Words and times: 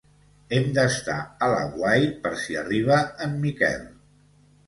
Hem 0.59 0.63
d'estar 0.77 1.17
a 1.47 1.49
l'aguait 1.51 2.17
per 2.23 2.31
si 2.45 2.57
arriba 2.63 2.97
en 3.27 3.35
Miquel. 3.45 3.87